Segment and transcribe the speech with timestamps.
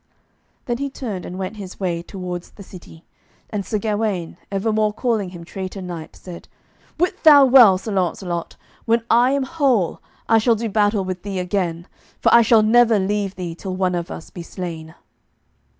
[0.65, 3.05] Then he turned and went his way towards the city,
[3.51, 6.47] and Sir Gawaine, evermore calling him traitor knight, said,
[6.99, 11.37] "Wit thou well, Sir Launcelot, when I am whole, I shall do battle with thee
[11.37, 11.85] again;
[12.19, 14.95] for I shall never leave thee till one of us be slain."